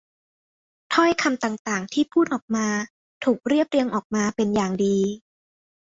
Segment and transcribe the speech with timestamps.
[0.93, 2.67] ถ้อยคำต่าง ๆ ที่พูดออกมา
[3.23, 4.97] ถูกเรียบเรียงออกมาเป็นอย่างดี